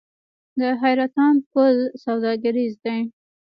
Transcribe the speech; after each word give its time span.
د 0.59 0.61
حیرتان 0.81 1.35
پل 1.51 1.75
سوداګریز 2.03 2.73
دی 2.83 2.99